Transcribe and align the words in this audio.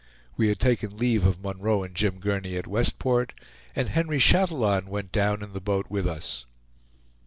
We 0.35 0.47
had 0.47 0.57
taken 0.59 0.97
leave 0.97 1.27
of 1.27 1.43
Munroe 1.43 1.83
and 1.83 1.93
Jim 1.93 2.19
Gurney 2.19 2.57
at 2.57 2.65
Westport, 2.65 3.35
and 3.75 3.89
Henry 3.89 4.17
Chatillon 4.17 4.87
went 4.87 5.11
down 5.11 5.43
in 5.43 5.53
the 5.53 5.61
boat 5.61 5.91
with 5.91 6.07
us. 6.07 6.47